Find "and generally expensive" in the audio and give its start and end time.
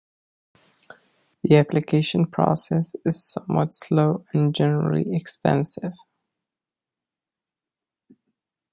4.33-5.93